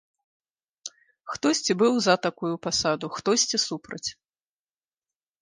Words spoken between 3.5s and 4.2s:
супраць.